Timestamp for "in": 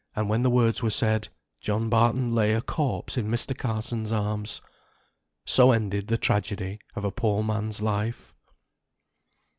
3.17-3.27